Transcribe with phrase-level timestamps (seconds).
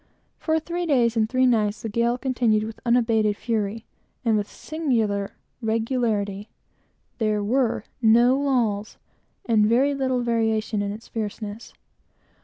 [0.39, 3.85] For three days and three nights, the gale continued with unabated fury,
[4.25, 6.49] and with singular regularity.
[7.19, 8.97] There was no lulls,
[9.45, 11.71] and very little variation in its fierceness.